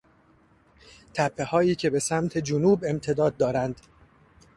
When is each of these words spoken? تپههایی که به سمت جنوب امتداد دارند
تپههایی 1.13 1.75
که 1.75 1.89
به 1.89 1.99
سمت 1.99 2.37
جنوب 2.37 2.83
امتداد 2.87 3.37
دارند 3.37 3.81